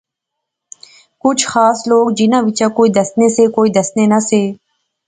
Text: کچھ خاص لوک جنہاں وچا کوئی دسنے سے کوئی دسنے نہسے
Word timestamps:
کچھ 1.23 1.43
خاص 1.51 1.77
لوک 1.89 2.07
جنہاں 2.17 2.43
وچا 2.47 2.67
کوئی 2.77 2.89
دسنے 2.97 3.27
سے 3.35 3.43
کوئی 3.55 3.69
دسنے 3.77 4.03
نہسے 4.11 4.41